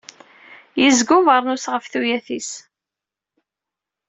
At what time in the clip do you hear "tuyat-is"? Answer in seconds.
1.91-2.51